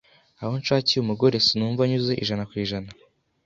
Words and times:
aho 0.41 0.53
nshakiye 0.61 0.99
umugore 1.01 1.35
sinumva 1.45 1.81
anyuze 1.83 2.13
ijana 2.23 2.47
kwijana 2.49 2.89